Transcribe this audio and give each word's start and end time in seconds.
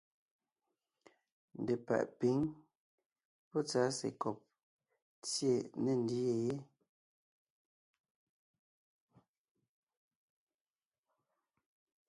Ndepàʼ 1.61 2.03
pǐŋ 2.19 2.37
pɔ́ 3.49 3.61
tsásekɔb 3.67 4.37
tsyé 5.23 5.53
ne 5.83 5.91
ńdyê 6.01 6.35
yé. 6.45 6.55